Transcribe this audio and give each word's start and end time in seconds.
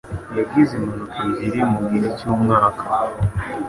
Yagize 0.37 0.71
impanuka 0.77 1.19
ebyiri 1.45 1.61
mugihe 1.71 2.07
cyumwaka. 2.17 2.83